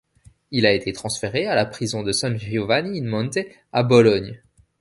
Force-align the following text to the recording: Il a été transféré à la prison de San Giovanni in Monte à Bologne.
Il 0.49 0.65
a 0.65 0.71
été 0.73 0.93
transféré 0.93 1.45
à 1.45 1.53
la 1.53 1.63
prison 1.67 2.01
de 2.01 2.11
San 2.11 2.35
Giovanni 2.35 2.99
in 3.01 3.05
Monte 3.07 3.37
à 3.71 3.83
Bologne. 3.83 4.41